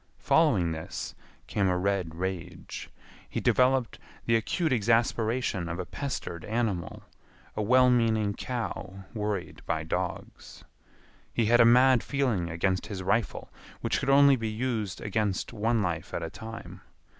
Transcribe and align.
Following 0.17 0.71
this 0.71 1.13
came 1.45 1.67
a 1.67 1.77
red 1.77 2.15
rage. 2.15 2.89
He 3.29 3.39
developed 3.39 3.99
the 4.25 4.35
acute 4.35 4.73
exasperation 4.73 5.69
of 5.69 5.77
a 5.77 5.85
pestered 5.85 6.43
animal, 6.45 7.03
a 7.55 7.61
well 7.61 7.91
meaning 7.91 8.33
cow 8.33 9.03
worried 9.13 9.61
by 9.67 9.83
dogs. 9.83 10.63
He 11.31 11.45
had 11.45 11.61
a 11.61 11.65
mad 11.65 12.01
feeling 12.01 12.49
against 12.49 12.87
his 12.87 13.03
rifle, 13.03 13.53
which 13.81 13.99
could 13.99 14.09
only 14.09 14.35
be 14.35 14.49
used 14.49 15.01
against 15.01 15.53
one 15.53 15.83
life 15.83 16.15
at 16.15 16.23
a 16.23 16.31
time. 16.31 16.81